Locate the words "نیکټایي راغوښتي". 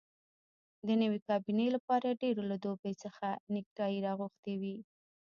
3.53-4.53